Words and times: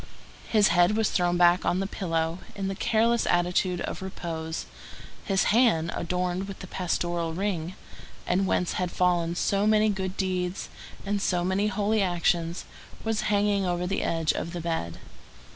His 0.49 0.69
head 0.69 0.97
was 0.97 1.11
thrown 1.11 1.37
back 1.37 1.63
on 1.63 1.79
the 1.79 1.85
pillow, 1.85 2.39
in 2.55 2.69
the 2.69 2.73
careless 2.73 3.27
attitude 3.27 3.81
of 3.81 4.01
repose; 4.01 4.65
his 5.25 5.43
hand, 5.53 5.91
adorned 5.93 6.47
with 6.47 6.57
the 6.57 6.65
pastoral 6.65 7.35
ring, 7.35 7.75
and 8.25 8.47
whence 8.47 8.73
had 8.81 8.89
fallen 8.89 9.35
so 9.35 9.67
many 9.67 9.89
good 9.89 10.17
deeds 10.17 10.69
and 11.05 11.21
so 11.21 11.43
many 11.45 11.67
holy 11.67 12.01
actions, 12.01 12.65
was 13.03 13.29
hanging 13.29 13.63
over 13.67 13.85
the 13.85 14.01
edge 14.01 14.31
of 14.33 14.53
the 14.53 14.59
bed. 14.61 14.97